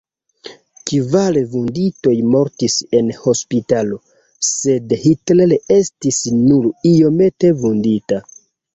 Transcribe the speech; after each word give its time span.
Kvar 0.91 1.37
vunditoj 1.51 2.13
mortis 2.37 2.79
en 3.01 3.13
hospitalo, 3.19 4.01
sed 4.55 4.99
Hitler 5.07 5.57
estis 5.81 6.25
nur 6.43 6.71
iomete 6.97 7.57
vundita. 7.65 8.25